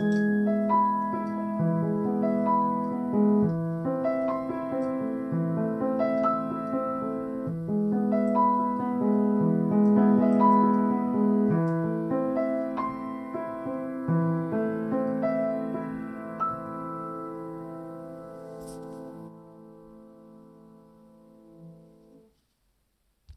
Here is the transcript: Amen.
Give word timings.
Amen. 0.00 0.37